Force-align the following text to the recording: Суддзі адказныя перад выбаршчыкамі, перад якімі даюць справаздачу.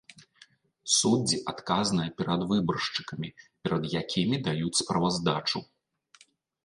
Суддзі 0.99 1.37
адказныя 1.51 2.09
перад 2.21 2.41
выбаршчыкамі, 2.53 3.29
перад 3.67 3.83
якімі 4.01 4.35
даюць 4.49 4.75
справаздачу. 4.81 5.59